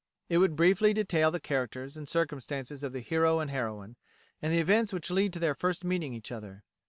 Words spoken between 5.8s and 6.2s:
meeting